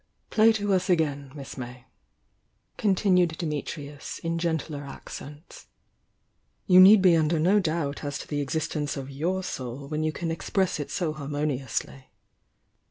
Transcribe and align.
"Play 0.31 0.51
to 0.53 0.73
us 0.73 0.89
again, 0.89 1.31
Miss 1.35 1.57
May," 1.59 1.85
continued 2.75 3.37
Dimit 3.37 3.65
rius 3.65 4.17
in 4.21 4.39
gentler 4.39 4.81
accents. 4.83 5.67
"You 6.65 6.79
need 6.79 7.03
be 7.03 7.15
under 7.15 7.37
no 7.37 7.59
doubt 7.59 8.03
as 8.03 8.17
to 8.17 8.27
the 8.27 8.41
existence 8.41 8.97
of 8.97 9.11
your 9.11 9.43
soul 9.43 9.87
when 9.89 10.01
you 10.01 10.11
can 10.11 10.31
express 10.31 10.79
it 10.79 10.89
so 10.89 11.13
harmonioudy." 11.13 12.05